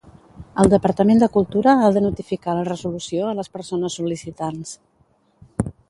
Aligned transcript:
El 0.61 0.69
Departament 0.73 1.21
de 1.23 1.27
Cultura 1.35 1.75
ha 1.83 1.91
de 1.97 2.03
notificar 2.07 2.57
la 2.61 2.65
Resolució 2.71 3.29
a 3.29 3.37
les 3.41 3.55
persones 3.59 4.01
sol·licitants. 4.01 4.77